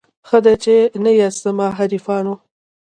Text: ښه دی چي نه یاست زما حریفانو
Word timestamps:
ښه 0.27 0.37
دی 0.45 0.53
چي 0.63 0.75
نه 1.03 1.11
یاست 1.19 1.39
زما 1.45 1.67
حریفانو 1.77 2.33